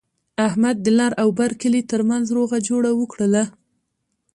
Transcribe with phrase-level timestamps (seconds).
[0.47, 3.43] احمد د لر او بر کلي ترمنځ روغه جوړه وکړله.